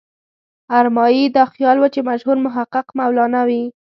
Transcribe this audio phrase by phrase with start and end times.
[0.79, 3.63] ارمایي دا خیال و چې مشهور محقق مولانا وي.